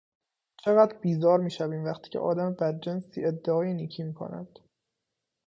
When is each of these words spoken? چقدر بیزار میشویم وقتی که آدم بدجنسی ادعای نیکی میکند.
چقدر 0.57 0.97
بیزار 0.97 1.39
میشویم 1.39 1.83
وقتی 1.85 2.09
که 2.09 2.19
آدم 2.19 2.53
بدجنسی 2.53 3.25
ادعای 3.25 3.73
نیکی 3.73 4.03
میکند. 4.03 4.59